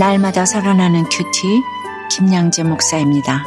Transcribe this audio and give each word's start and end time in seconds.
날마다 0.00 0.46
살아나는 0.46 1.04
QT 1.10 1.60
김양재 2.10 2.62
목사입니다. 2.62 3.44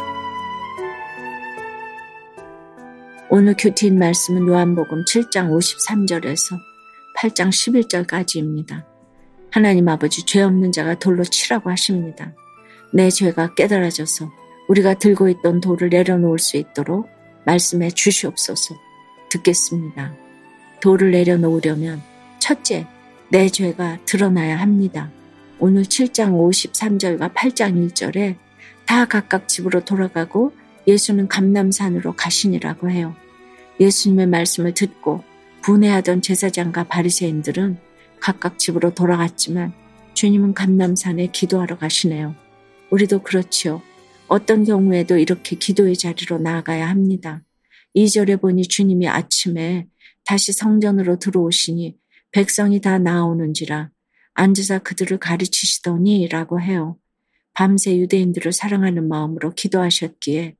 오늘 3.28 3.56
큐티인 3.58 3.98
말씀은 3.98 4.48
요한복음 4.48 5.04
7장 5.04 5.50
53절에서 5.50 6.60
8장 7.18 7.50
11절까지입니다. 7.50 8.86
하나님 9.50 9.90
아버지 9.90 10.24
죄 10.28 10.44
없는 10.44 10.72
자가 10.72 11.00
돌로 11.00 11.24
치라고 11.24 11.72
하십니다. 11.72 12.36
내 12.94 13.10
죄가 13.10 13.56
깨달아져서 13.56 14.32
우리가 14.68 14.94
들고 15.00 15.30
있던 15.30 15.60
돌을 15.60 15.90
내려놓을 15.90 16.38
수 16.38 16.58
있도록 16.58 17.10
말씀해 17.48 17.90
주시옵소서 17.90 18.76
듣겠습니다. 19.30 20.14
돌을 20.82 21.10
내려놓으려면 21.10 22.04
첫째, 22.38 22.86
내 23.32 23.50
죄가 23.50 23.98
드러나야 24.06 24.62
합니다. 24.62 25.10
오늘 25.66 25.84
7장 25.84 26.34
53절과 26.34 27.34
8장 27.34 27.90
1절에 27.94 28.36
다 28.86 29.06
각각 29.06 29.48
집으로 29.48 29.86
돌아가고 29.86 30.52
예수는 30.86 31.30
감남산으로 31.30 32.18
가시니라고 32.18 32.90
해요. 32.90 33.16
예수님의 33.80 34.28
말씀을 34.28 34.74
듣고 34.74 35.24
분해하던 35.62 36.22
제사장과 36.22 36.90
바리새인들은 36.90 37.78
각각 38.20 38.60
집으로 38.60 38.94
돌아갔지만 38.94 39.72
주님은 40.16 40.54
감남산에 40.54 41.28
기도하러 41.28 41.78
가시네요. 41.78 42.36
우리도 42.90 43.24
그렇지요. 43.24 43.82
어떤 44.28 44.66
경우에도 44.66 45.18
이렇게 45.18 45.56
기도의 45.56 45.96
자리로 45.96 46.40
나아가야 46.40 46.90
합니다. 46.90 47.42
2절에 47.96 48.42
보니 48.42 48.68
주님이 48.68 49.08
아침에 49.08 49.88
다시 50.26 50.52
성전으로 50.52 51.20
들어오시니 51.20 51.96
백성이 52.34 52.82
다 52.82 52.98
나오는지라 53.00 53.93
앉으사 54.34 54.80
그들을 54.80 55.18
가르치시더니 55.20 56.28
라고 56.28 56.60
해요. 56.60 56.98
밤새 57.54 57.98
유대인들을 57.98 58.52
사랑하는 58.52 59.08
마음으로 59.08 59.54
기도하셨기에 59.54 60.56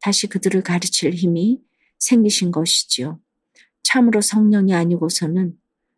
다시 0.00 0.26
그들을 0.26 0.62
가르칠 0.62 1.12
힘이 1.14 1.60
생기신 1.98 2.50
것이지요. 2.50 3.20
참으로 3.82 4.20
성령이 4.20 4.74
아니고서는 4.74 5.54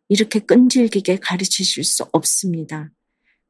이렇게 0.09 0.39
끈질기게 0.39 1.17
가르치실 1.17 1.83
수 1.83 2.05
없습니다. 2.11 2.91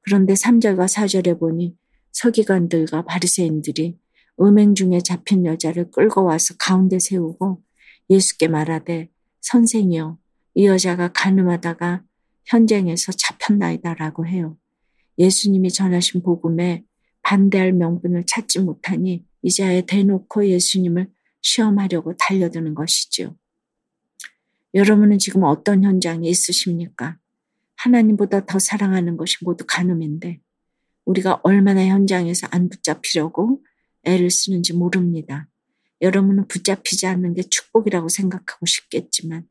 그런데 0.01 0.33
3절과 0.33 0.87
4절에 0.87 1.39
보니 1.39 1.75
서기관들과 2.11 3.05
바리새인들이 3.05 3.97
음행 4.39 4.75
중에 4.75 4.99
잡힌 5.01 5.45
여자를 5.45 5.91
끌고 5.91 6.23
와서 6.23 6.53
가운데 6.59 6.99
세우고 6.99 7.61
예수께 8.09 8.47
말하되 8.47 9.09
선생이여 9.41 10.17
이 10.55 10.67
여자가 10.67 11.11
가늠하다가 11.13 12.03
현장에서 12.45 13.11
잡혔나이다라고 13.11 14.27
해요. 14.27 14.57
예수님이 15.17 15.71
전하신 15.71 16.23
복음에 16.23 16.83
반대할 17.21 17.73
명분을 17.73 18.25
찾지 18.25 18.59
못하니 18.59 19.25
이자에 19.43 19.85
대놓고 19.85 20.47
예수님을 20.47 21.09
시험하려고 21.41 22.15
달려드는 22.17 22.73
것이지요. 22.75 23.35
여러분은 24.73 25.17
지금 25.19 25.43
어떤 25.43 25.83
현장에 25.83 26.27
있으십니까? 26.27 27.17
하나님보다 27.75 28.45
더 28.45 28.59
사랑하는 28.59 29.17
것이 29.17 29.37
모두 29.41 29.65
간음인데 29.67 30.39
우리가 31.05 31.41
얼마나 31.43 31.85
현장에서 31.85 32.47
안 32.51 32.69
붙잡히려고 32.69 33.63
애를 34.03 34.29
쓰는지 34.29 34.73
모릅니다. 34.73 35.47
여러분은 36.01 36.47
붙잡히지 36.47 37.05
않는 37.07 37.33
게 37.33 37.43
축복이라고 37.43 38.09
생각하고 38.09 38.65
싶겠지만 38.65 39.47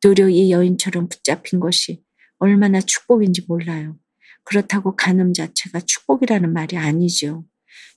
도리어 0.00 0.28
이 0.28 0.50
여인처럼 0.50 1.08
붙잡힌 1.08 1.60
것이 1.60 2.03
얼마나 2.44 2.78
축복인지 2.78 3.46
몰라요. 3.48 3.96
그렇다고 4.44 4.94
간음 4.96 5.32
자체가 5.32 5.80
축복이라는 5.80 6.52
말이 6.52 6.76
아니죠. 6.76 7.46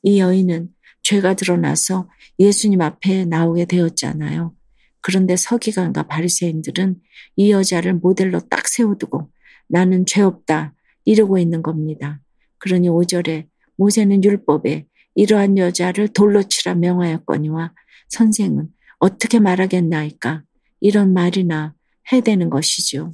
이 0.03 0.19
여인은 0.19 0.69
죄가 1.03 1.35
드러나서 1.35 2.09
예수님 2.39 2.81
앞에 2.81 3.25
나오게 3.25 3.65
되었잖아요. 3.65 4.55
그런데 5.01 5.35
서기관과 5.35 6.03
바리새인들은 6.03 6.95
이 7.35 7.51
여자를 7.51 7.95
모델로 7.95 8.39
딱 8.49 8.69
세워두고 8.69 9.29
나는 9.67 10.05
죄 10.05 10.21
없다 10.21 10.73
이러고 11.03 11.37
있는 11.37 11.61
겁니다. 11.61 12.21
그러니 12.57 12.87
5절에 12.87 13.47
모세는 13.75 14.23
율법에 14.23 14.87
이러한 15.15 15.57
여자를 15.57 16.07
돌로 16.07 16.43
치라 16.43 16.73
명하였거니와 16.75 17.73
선생은 18.07 18.69
어떻게 18.99 19.39
말하겠나이까 19.39 20.43
이런 20.79 21.11
말이나 21.13 21.75
해대는 22.13 22.49
것이죠. 22.49 23.13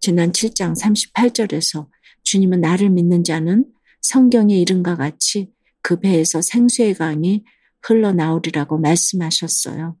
지난 0.00 0.32
7장 0.32 0.78
38절에서 0.78 1.88
주님은 2.22 2.60
나를 2.60 2.90
믿는 2.90 3.24
자는 3.24 3.64
성경의 4.02 4.60
이름과 4.60 4.96
같이 4.96 5.50
그 5.82 6.00
배에서 6.00 6.42
생수의 6.42 6.94
강이 6.94 7.44
흘러나오리라고 7.82 8.78
말씀하셨어요. 8.78 9.96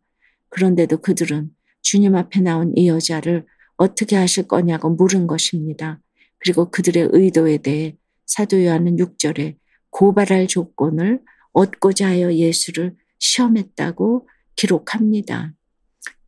그런데도 0.50 0.98
그들은 0.98 1.50
주님 1.82 2.16
앞에 2.16 2.40
나온 2.40 2.72
이 2.76 2.88
여자를 2.88 3.46
어떻게 3.76 4.16
하실 4.16 4.48
거냐고 4.48 4.90
물은 4.90 5.26
것입니다. 5.26 6.00
그리고 6.38 6.70
그들의 6.70 7.10
의도에 7.12 7.58
대해 7.58 7.96
사도 8.26 8.64
요한은 8.64 8.96
6절에 8.96 9.56
고발할 9.90 10.46
조건을 10.48 11.20
얻고자 11.52 12.08
하여 12.08 12.32
예수를 12.32 12.96
시험했다고 13.18 14.28
기록합니다. 14.56 15.54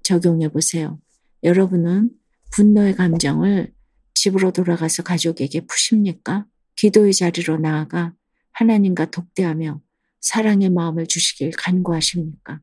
적용해 0.03 0.49
보세요. 0.49 1.01
여러분은 1.43 2.11
분노의 2.51 2.95
감정을 2.95 3.73
집으로 4.15 4.53
돌아가서 4.53 5.03
가족에게 5.03 5.67
푸십니까? 5.67 6.47
기도의 6.77 7.15
자리로 7.15 7.59
나아가 7.59 8.15
하나님과 8.53 9.11
독대하며 9.11 9.81
사랑의 10.21 10.71
마음을 10.71 11.07
주시길 11.07 11.53
간구하십니까? 11.57 12.61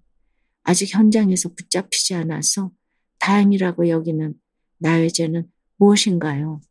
아직 0.63 0.93
현장에서 0.93 1.49
붙잡히지 1.55 2.13
않아서 2.15 2.71
다행이라고 3.19 3.89
여기는 3.89 4.33
나의 4.79 5.11
죄는 5.11 5.49
무엇인가요? 5.77 6.61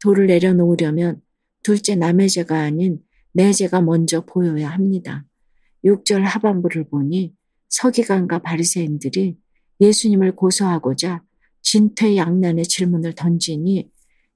돌을 0.00 0.26
내려놓으려면 0.26 1.20
둘째 1.62 1.94
남의 1.94 2.28
죄가 2.30 2.60
아닌 2.60 3.00
내 3.32 3.52
죄가 3.52 3.80
먼저 3.80 4.24
보여야 4.24 4.70
합니다. 4.70 5.24
6절 5.84 6.22
하반부를 6.22 6.88
보니 6.88 7.34
서기관과 7.68 8.40
바리새인들이 8.40 9.38
예수님을 9.80 10.36
고소하고자 10.36 11.22
진퇴양난의 11.62 12.64
질문을 12.66 13.14
던지니 13.14 13.90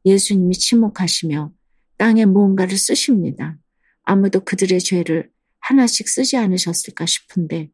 예수님이 0.04 0.54
침묵하시며 0.54 1.52
땅에 1.98 2.24
무언가를 2.24 2.76
쓰십니다. 2.76 3.58
아무도 4.02 4.40
그들의 4.40 4.80
죄를 4.80 5.30
하나씩 5.60 6.08
쓰지 6.08 6.36
않으셨을까 6.36 7.06
싶은데 7.06 7.70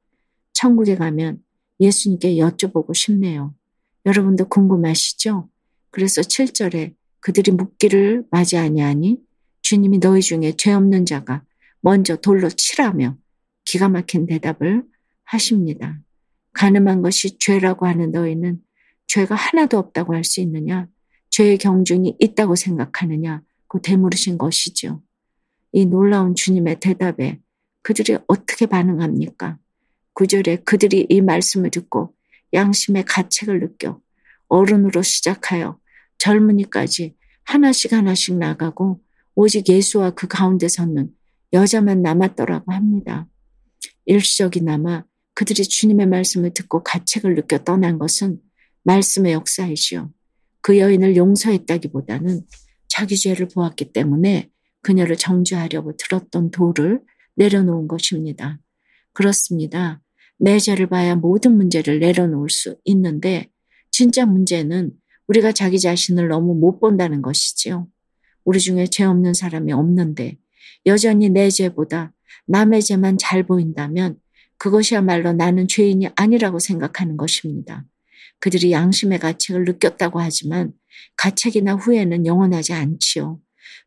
천국에 0.52 0.96
가면 0.96 1.42
예수님께 1.80 2.36
여쭤보고 2.36 2.94
싶네요. 2.94 3.54
여러분도 4.06 4.48
궁금하시죠? 4.48 5.48
그래서 5.90 6.22
7절에 6.22 6.94
그들이 7.20 7.52
묻기를 7.52 8.24
맞이 8.30 8.56
아니하니 8.56 9.18
주님이 9.60 9.98
너희 9.98 10.20
중에 10.22 10.54
죄 10.56 10.72
없는 10.72 11.06
자가 11.06 11.44
먼저 11.80 12.16
돌로 12.16 12.48
치라며 12.48 13.16
기가 13.64 13.88
막힌 13.88 14.26
대답을 14.26 14.84
하십니다. 15.24 16.00
가늠한 16.52 17.02
것이 17.02 17.38
죄라고 17.38 17.86
하는 17.86 18.10
너희는 18.10 18.60
죄가 19.12 19.34
하나도 19.34 19.76
없다고 19.76 20.14
할 20.14 20.24
수 20.24 20.40
있느냐? 20.40 20.88
죄의 21.28 21.58
경중이 21.58 22.16
있다고 22.18 22.56
생각하느냐? 22.56 23.42
고 23.68 23.82
되물으신 23.82 24.38
것이죠. 24.38 25.02
이 25.72 25.84
놀라운 25.84 26.34
주님의 26.34 26.80
대답에 26.80 27.38
그들이 27.82 28.16
어떻게 28.26 28.64
반응합니까? 28.64 29.58
구절에 30.14 30.62
그들이 30.64 31.06
이 31.10 31.20
말씀을 31.20 31.70
듣고 31.70 32.14
양심의 32.54 33.04
가책을 33.04 33.60
느껴 33.60 34.00
어른으로 34.48 35.02
시작하여 35.02 35.78
젊은이까지 36.16 37.14
하나씩 37.44 37.92
하나씩 37.92 38.38
나가고 38.38 39.02
오직 39.34 39.68
예수와 39.68 40.12
그 40.12 40.26
가운데 40.26 40.68
섰는 40.68 41.10
여자만 41.52 42.00
남았더라고 42.00 42.72
합니다. 42.72 43.28
일시적이나마 44.06 45.04
그들이 45.34 45.64
주님의 45.64 46.06
말씀을 46.06 46.54
듣고 46.54 46.82
가책을 46.82 47.34
느껴 47.34 47.58
떠난 47.58 47.98
것은 47.98 48.40
말씀의 48.84 49.32
역사이시요. 49.32 50.12
그 50.60 50.78
여인을 50.78 51.16
용서했다기보다는 51.16 52.42
자기 52.88 53.16
죄를 53.16 53.48
보았기 53.48 53.92
때문에 53.92 54.50
그녀를 54.82 55.16
정죄하려고 55.16 55.96
들었던 55.96 56.50
돌을 56.50 57.00
내려놓은 57.36 57.88
것입니다. 57.88 58.60
그렇습니다. 59.12 60.00
내 60.38 60.58
죄를 60.58 60.88
봐야 60.88 61.14
모든 61.14 61.56
문제를 61.56 62.00
내려놓을 62.00 62.50
수 62.50 62.76
있는데 62.84 63.48
진짜 63.90 64.26
문제는 64.26 64.92
우리가 65.28 65.52
자기 65.52 65.78
자신을 65.78 66.28
너무 66.28 66.54
못 66.54 66.80
본다는 66.80 67.22
것이지요. 67.22 67.88
우리 68.44 68.58
중에 68.58 68.86
죄 68.86 69.04
없는 69.04 69.34
사람이 69.34 69.72
없는데 69.72 70.36
여전히 70.86 71.28
내 71.28 71.48
죄보다 71.48 72.12
남의 72.46 72.82
죄만 72.82 73.18
잘 73.18 73.44
보인다면 73.44 74.18
그것이야말로 74.58 75.32
나는 75.32 75.68
죄인이 75.68 76.08
아니라고 76.16 76.58
생각하는 76.58 77.16
것입니다. 77.16 77.84
그들이 78.40 78.72
양심의 78.72 79.18
가책을 79.18 79.64
느꼈다고 79.64 80.20
하지만 80.20 80.72
가책이나 81.16 81.74
후회는 81.74 82.26
영원하지 82.26 82.72
않지요. 82.72 83.40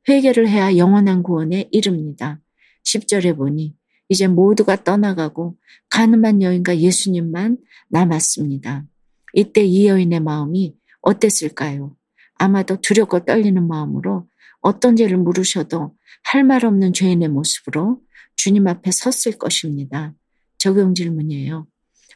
회개를 0.08 0.48
해야 0.48 0.78
영원한 0.78 1.24
구원에 1.24 1.68
이릅니다. 1.72 2.40
10절에 2.86 3.36
보니 3.36 3.76
이제 4.10 4.28
모두가 4.28 4.84
떠나가고 4.84 5.58
가늠한 5.90 6.42
여인과 6.42 6.78
예수님만 6.80 7.58
남았습니다. 7.90 8.86
이때 9.34 9.64
이 9.64 9.88
여인의 9.88 10.20
마음이 10.20 10.76
어땠을까요? 11.02 11.96
아마도 12.36 12.80
두렵고 12.82 13.26
떨리는 13.26 13.68
마음으로 13.68 14.28
어떤 14.62 14.96
죄를 14.96 15.18
물으셔도 15.18 15.96
할 16.24 16.44
말 16.44 16.66
없는 16.66 16.94
죄인의 16.94 17.30
모습으로 17.30 18.02
주님 18.36 18.68
앞에 18.68 18.92
섰을 18.92 19.38
것입니다. 19.38 20.14
적용 20.58 20.94
질문이에요. 20.96 21.68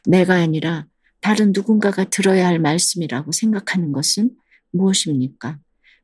내가 0.06 0.34
아니라 0.34 0.86
다른 1.20 1.52
누군가가 1.52 2.04
들어야 2.04 2.46
할 2.46 2.58
말씀이라고 2.58 3.32
생각하는 3.32 3.92
것은 3.92 4.30
무엇입니까? 4.72 5.58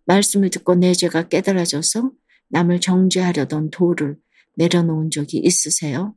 말씀을 0.04 0.50
듣고 0.50 0.74
내 0.74 0.92
죄가 0.92 1.28
깨달아져서 1.28 2.10
남을 2.48 2.80
정죄하려던 2.80 3.70
도를 3.70 4.16
내려놓은 4.56 5.10
적이 5.10 5.38
있으세요? 5.38 6.14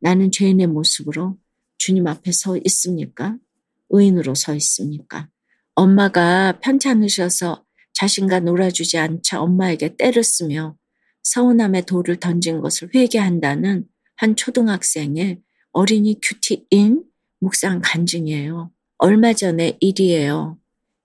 나는 0.00 0.30
죄인의 0.30 0.66
모습으로 0.68 1.38
주님 1.78 2.06
앞에 2.06 2.32
서 2.32 2.58
있습니까? 2.64 3.36
의인으로 3.90 4.34
서 4.34 4.54
있습니까? 4.54 5.28
엄마가 5.74 6.60
편찮으셔서 6.60 7.64
자신과 7.94 8.40
놀아주지 8.40 8.98
않자 8.98 9.40
엄마에게 9.40 9.96
때를 9.96 10.24
쓰며 10.24 10.76
서운함의 11.22 11.86
돌을 11.86 12.16
던진 12.16 12.60
것을 12.60 12.90
회개한다는 12.94 13.86
한 14.16 14.36
초등학생의 14.36 15.40
어린이 15.72 16.18
큐티인 16.22 17.04
묵상 17.40 17.80
간증이에요. 17.82 18.70
얼마 18.98 19.32
전에 19.32 19.76
일이에요. 19.80 20.58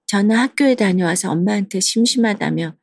저는 0.07 0.35
학교에 0.35 0.75
다녀와서 0.75 1.31
엄마한테 1.31 1.79
심심하다며 1.79 2.75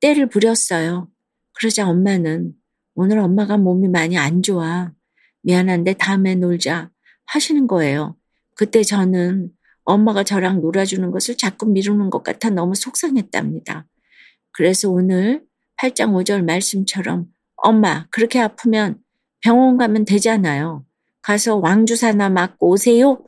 때를 0.00 0.28
부렸어요. 0.28 1.08
그러자 1.54 1.88
엄마는 1.88 2.54
오늘 2.94 3.18
엄마가 3.18 3.56
몸이 3.56 3.88
많이 3.88 4.16
안 4.16 4.42
좋아. 4.42 4.92
미안한데 5.42 5.94
다음에 5.94 6.34
놀자 6.34 6.90
하시는 7.26 7.66
거예요. 7.66 8.16
그때 8.54 8.82
저는 8.82 9.50
엄마가 9.84 10.24
저랑 10.24 10.60
놀아주는 10.60 11.10
것을 11.10 11.36
자꾸 11.36 11.66
미루는 11.66 12.10
것 12.10 12.22
같아 12.22 12.48
너무 12.48 12.74
속상했답니다. 12.74 13.86
그래서 14.52 14.90
오늘 14.90 15.44
8장 15.78 16.12
5절 16.12 16.44
말씀처럼 16.44 17.26
엄마 17.56 18.06
그렇게 18.10 18.38
아프면 18.38 18.98
병원 19.40 19.76
가면 19.76 20.04
되잖아요. 20.04 20.86
가서 21.24 21.56
왕주사나 21.56 22.28
맞고 22.28 22.68
오세요. 22.68 23.18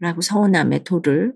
라고 0.00 0.22
서운함에 0.22 0.82
돌을 0.82 1.34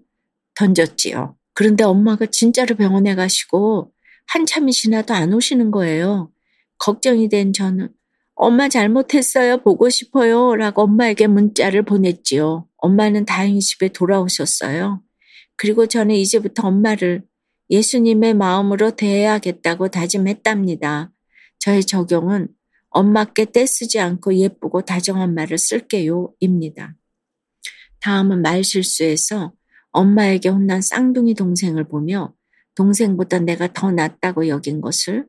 던졌지요. 0.54 1.36
그런데 1.52 1.84
엄마가 1.84 2.26
진짜로 2.26 2.76
병원에 2.76 3.14
가시고 3.14 3.92
한참이 4.26 4.72
지나도 4.72 5.12
안 5.12 5.34
오시는 5.34 5.70
거예요. 5.70 6.32
걱정이 6.78 7.28
된 7.28 7.52
저는 7.52 7.90
엄마 8.34 8.70
잘못했어요. 8.70 9.58
보고 9.58 9.90
싶어요. 9.90 10.56
라고 10.56 10.82
엄마에게 10.82 11.26
문자를 11.26 11.82
보냈지요. 11.82 12.66
엄마는 12.78 13.26
다행히 13.26 13.60
집에 13.60 13.88
돌아오셨어요. 13.88 15.02
그리고 15.56 15.86
저는 15.86 16.14
이제부터 16.14 16.68
엄마를 16.68 17.24
예수님의 17.68 18.32
마음으로 18.32 18.92
대해야겠다고 18.92 19.88
다짐했답니다. 19.88 21.12
저의 21.58 21.84
적용은 21.84 22.48
엄마께 22.90 23.46
떼쓰지 23.46 24.00
않고 24.00 24.34
예쁘고 24.34 24.82
다정한 24.82 25.34
말을 25.34 25.58
쓸게요. 25.58 26.32
입니다. 26.40 26.94
다음은 28.00 28.42
말 28.42 28.64
실수에서 28.64 29.52
엄마에게 29.90 30.48
혼난 30.48 30.80
쌍둥이 30.80 31.34
동생을 31.34 31.84
보며 31.84 32.34
동생보다 32.74 33.40
내가 33.40 33.72
더 33.72 33.90
낫다고 33.90 34.48
여긴 34.48 34.80
것을 34.80 35.26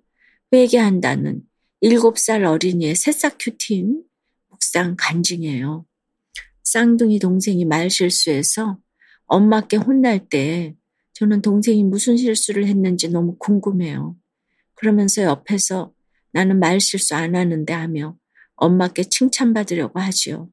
회개한다는 0.54 1.42
7살 1.84 2.46
어린이의 2.46 2.96
새싹 2.96 3.38
큐티인 3.40 4.04
묵상 4.50 4.96
간증이에요. 4.98 5.86
쌍둥이 6.64 7.20
동생이 7.20 7.66
말 7.66 7.90
실수해서 7.90 8.78
엄마께 9.26 9.78
혼날 9.78 10.28
때 10.28 10.76
저는 11.14 11.42
동생이 11.42 11.84
무슨 11.84 12.18
실수를 12.18 12.68
했는지 12.68 13.10
너무 13.10 13.36
궁금해요. 13.40 14.16
그러면서 14.76 15.24
옆에서 15.24 15.92
나는 16.32 16.60
말 16.60 16.80
실수 16.80 17.16
안 17.16 17.36
하는데 17.36 17.72
하며 17.74 18.18
엄마께 18.56 19.04
칭찬받으려고 19.04 20.00
하지요. 20.00 20.50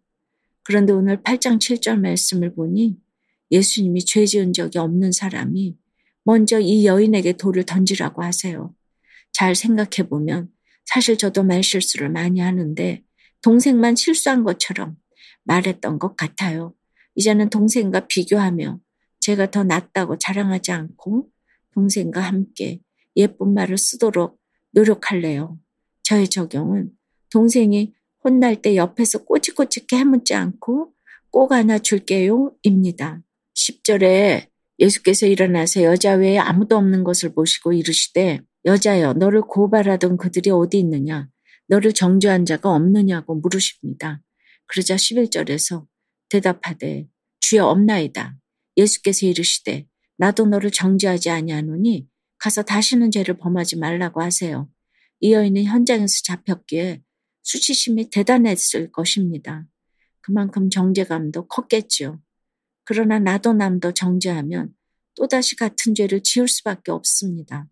그런데 0.62 0.92
오늘 0.92 1.22
8장 1.22 1.58
7절 1.58 2.00
말씀을 2.00 2.54
보니 2.54 2.96
예수님이 3.50 4.04
죄 4.04 4.26
지은 4.26 4.52
적이 4.52 4.78
없는 4.78 5.12
사람이 5.12 5.76
먼저 6.24 6.58
이 6.58 6.86
여인에게 6.86 7.34
돌을 7.34 7.64
던지라고 7.64 8.22
하세요. 8.22 8.74
잘 9.32 9.54
생각해 9.54 10.08
보면 10.08 10.50
사실 10.84 11.18
저도 11.18 11.44
말 11.44 11.62
실수를 11.62 12.10
많이 12.10 12.40
하는데 12.40 13.04
동생만 13.42 13.96
실수한 13.96 14.42
것처럼 14.42 14.96
말했던 15.44 15.98
것 15.98 16.16
같아요. 16.16 16.74
이제는 17.14 17.50
동생과 17.50 18.06
비교하며 18.08 18.80
제가 19.20 19.50
더 19.50 19.62
낫다고 19.62 20.18
자랑하지 20.18 20.72
않고 20.72 21.28
동생과 21.74 22.20
함께 22.20 22.80
예쁜 23.16 23.54
말을 23.54 23.78
쓰도록 23.78 24.40
노력할래요. 24.72 25.58
저의 26.06 26.28
적용은 26.28 26.92
동생이 27.32 27.92
혼날 28.22 28.62
때 28.62 28.76
옆에서 28.76 29.24
꼬치꼬치 29.24 29.86
해묻지 29.92 30.34
않고 30.34 30.92
꼭 31.30 31.50
안아줄게요 31.50 32.54
입니다. 32.62 33.22
10절에 33.56 34.46
예수께서 34.78 35.26
일어나서 35.26 35.82
여자 35.82 36.12
외에 36.12 36.38
아무도 36.38 36.76
없는 36.76 37.02
것을 37.02 37.34
보시고 37.34 37.72
이르시되 37.72 38.40
여자여 38.64 39.14
너를 39.14 39.40
고발하던 39.42 40.16
그들이 40.16 40.50
어디 40.50 40.78
있느냐 40.78 41.28
너를 41.66 41.92
정죄한 41.92 42.46
자가 42.46 42.72
없느냐고 42.72 43.34
물으십니다. 43.34 44.22
그러자 44.66 44.94
11절에서 44.94 45.86
대답하되 46.28 47.08
주여 47.40 47.66
없나이다. 47.66 48.36
예수께서 48.76 49.26
이르시되 49.26 49.88
나도 50.18 50.46
너를 50.46 50.70
정죄하지 50.70 51.30
아니하노니 51.30 52.06
가서 52.38 52.62
다시는 52.62 53.10
죄를 53.10 53.38
범하지 53.38 53.78
말라고 53.78 54.22
하세요. 54.22 54.68
이 55.20 55.32
여인은 55.32 55.64
현장에서 55.64 56.22
잡혔기에 56.24 57.02
수치심이 57.42 58.10
대단했을 58.10 58.90
것입니다. 58.92 59.66
그만큼 60.20 60.70
정죄감도 60.70 61.46
컸겠지요. 61.46 62.20
그러나 62.84 63.18
나도 63.18 63.52
남도 63.52 63.92
정죄하면 63.92 64.74
또다시 65.14 65.56
같은 65.56 65.94
죄를 65.94 66.22
지을 66.22 66.48
수밖에 66.48 66.90
없습니다. 66.90 67.68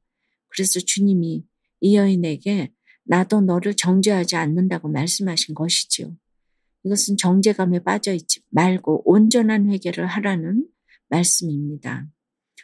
그래서 0.49 0.81
주님이 0.81 1.45
이 1.81 1.97
여인에게 1.97 2.73
나도 3.05 3.43
너를 3.43 3.75
정죄하지 3.75 4.37
않는다고 4.37 4.89
말씀하신 4.89 5.55
것이지요. 5.55 6.17
이것은 6.85 7.17
정죄감에 7.17 7.81
빠져있지 7.81 8.41
말고 8.51 9.03
온전한 9.11 9.71
회개를 9.71 10.07
하라는 10.07 10.67
말씀입니다. 11.09 12.07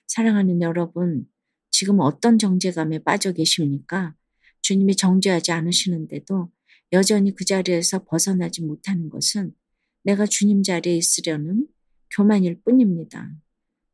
사랑하는 0.07 0.63
여러분, 0.63 1.27
지금 1.71 2.01
어떤 2.01 2.39
정죄감에 2.39 3.01
빠져 3.01 3.33
계십니까? 3.33 4.15
주님이 4.63 4.97
정죄하지 4.97 5.53
않으시는데도 5.53 6.51
여전히 6.93 7.35
그 7.35 7.45
자리에서 7.45 8.05
벗어나지 8.05 8.63
못하는 8.63 9.09
것은 9.09 9.55
내가 10.03 10.27
주님 10.27 10.63
자리에 10.63 10.97
있으려는 10.97 11.67
교만일 12.15 12.61
뿐입니다. 12.63 13.31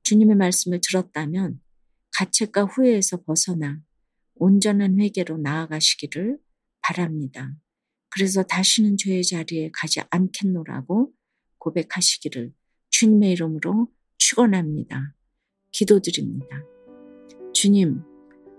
주님의 0.02 0.36
말씀을 0.36 0.80
들었다면 0.80 1.60
가책과 2.12 2.64
후회에서 2.64 3.22
벗어나 3.24 3.80
온전한 4.36 4.98
회개로 5.00 5.38
나아가시기를 5.38 6.38
바랍니다. 6.80 7.52
그래서 8.08 8.42
다시는 8.42 8.96
죄의 8.96 9.24
자리에 9.24 9.70
가지 9.72 10.00
않겠노라고 10.10 11.12
고백하시기를 11.58 12.52
주님의 12.90 13.32
이름으로 13.32 13.88
축원합니다. 14.16 15.14
기도드립니다. 15.72 16.62
주님, 17.52 18.00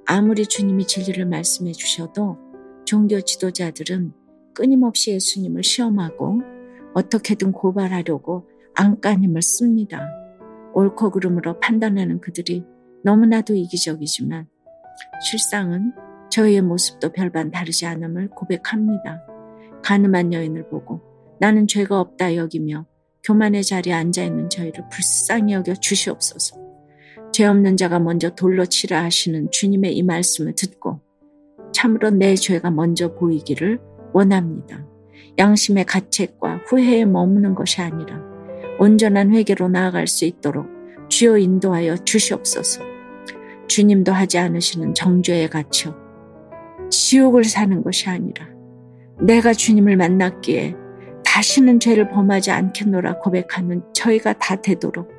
아무리 0.10 0.46
주님이 0.46 0.88
진리를 0.88 1.26
말씀해 1.26 1.74
주셔도 1.74 2.38
종교 2.86 3.20
지도자들은 3.20 4.14
끊임없이 4.54 5.12
예수님을 5.12 5.64
시험하고 5.64 6.42
어떻게든 6.94 7.52
고발하려고 7.52 8.48
안간힘을 8.76 9.42
씁니다. 9.42 10.08
옳고 10.74 11.12
그름으로 11.12 11.60
판단하는 11.60 12.22
그들이 12.22 12.64
너무나도 13.04 13.56
이기적이지만 13.56 14.48
실상은 15.22 15.92
저희의 16.30 16.62
모습도 16.62 17.12
별반 17.12 17.52
다르지 17.52 17.86
않음을 17.86 18.30
고백합니다. 18.30 19.22
가늠한 19.84 20.32
여인을 20.32 20.70
보고 20.70 21.02
나는 21.42 21.68
죄가 21.68 22.00
없다 22.00 22.38
여기며 22.38 22.86
교만의 23.26 23.64
자리에 23.64 23.92
앉아 23.92 24.24
있는 24.24 24.50
저희를 24.50 24.86
불쌍히 24.90 25.52
여겨 25.52 25.74
주시옵소서. 25.76 26.67
죄 27.38 27.46
없는 27.46 27.78
자가 27.78 28.00
먼저 28.00 28.32
돌로 28.32 28.66
치라 28.66 29.04
하시는 29.04 29.52
주님의 29.52 29.96
이 29.96 30.02
말씀을 30.02 30.56
듣고 30.56 31.02
참으로 31.72 32.10
내 32.10 32.34
죄가 32.34 32.72
먼저 32.72 33.14
보이기를 33.14 33.78
원합니다. 34.12 34.84
양심의 35.38 35.86
가책과 35.86 36.62
후회에 36.66 37.06
머무는 37.06 37.54
것이 37.54 37.80
아니라 37.80 38.20
온전한 38.80 39.36
회개로 39.36 39.70
나아갈 39.70 40.08
수 40.08 40.26
있도록 40.26 40.66
주여 41.10 41.38
인도하여 41.38 41.98
주시옵소서. 41.98 42.82
주님도 43.68 44.12
하지 44.12 44.40
않으시는 44.40 44.96
정죄에 44.96 45.46
갇혀 45.46 45.96
지옥을 46.90 47.44
사는 47.44 47.84
것이 47.84 48.10
아니라 48.10 48.48
내가 49.22 49.54
주님을 49.54 49.96
만났기에 49.96 50.74
다시는 51.24 51.80
죄를 51.80 52.10
범하지 52.10 52.50
않겠노라 52.50 53.20
고백하는 53.20 53.84
저희가 53.94 54.34
다 54.40 54.56
되도록 54.60 55.17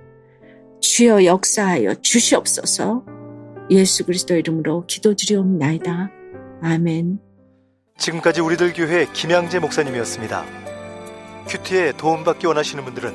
주여 0.80 1.24
역사하여 1.24 1.96
주시옵소서 1.96 3.04
예수 3.70 4.06
그리스도 4.06 4.34
이름으로 4.34 4.86
기도드리옵나이다. 4.86 6.10
아멘. 6.62 7.18
지금까지 7.98 8.40
우리들 8.40 8.72
교회 8.72 9.06
김양재 9.12 9.58
목사님이었습니다. 9.58 10.46
큐티에 11.48 11.92
도움받기 11.92 12.46
원하시는 12.46 12.82
분들은 12.84 13.14